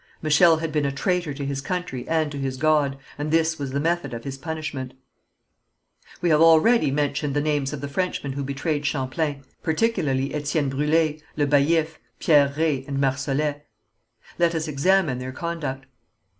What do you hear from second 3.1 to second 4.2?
and this was the method